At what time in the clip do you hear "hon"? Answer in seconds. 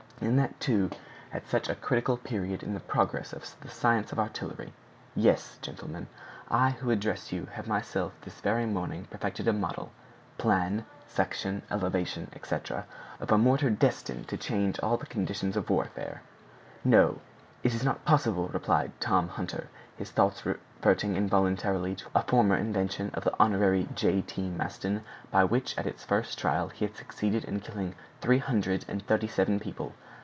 23.39-23.87